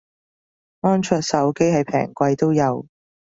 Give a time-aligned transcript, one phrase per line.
[0.79, 2.87] 安卓手機係平貴都有